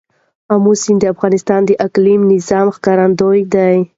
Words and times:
آمو 0.53 0.73
سیند 0.81 0.99
د 1.01 1.05
افغانستان 1.13 1.61
د 1.65 1.71
اقلیمي 1.85 2.25
نظام 2.33 2.67
ښکارندوی 2.75 3.41
ده. 3.53 3.67